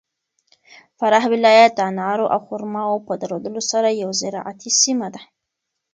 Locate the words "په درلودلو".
3.07-3.61